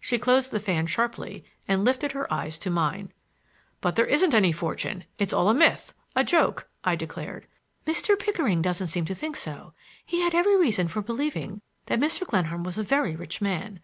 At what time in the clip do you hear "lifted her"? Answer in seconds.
1.82-2.30